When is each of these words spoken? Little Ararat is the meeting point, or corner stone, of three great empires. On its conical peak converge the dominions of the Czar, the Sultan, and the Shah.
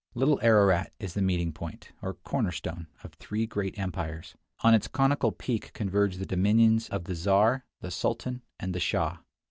Little 0.15 0.39
Ararat 0.41 0.93
is 0.99 1.13
the 1.13 1.21
meeting 1.21 1.51
point, 1.51 1.91
or 2.01 2.15
corner 2.15 2.51
stone, 2.51 2.87
of 3.03 3.13
three 3.13 3.45
great 3.45 3.77
empires. 3.77 4.33
On 4.61 4.73
its 4.73 4.87
conical 4.87 5.31
peak 5.31 5.73
converge 5.73 6.15
the 6.15 6.25
dominions 6.25 6.89
of 6.89 7.03
the 7.03 7.13
Czar, 7.13 7.65
the 7.81 7.91
Sultan, 7.91 8.41
and 8.59 8.73
the 8.73 8.79
Shah. 8.79 9.17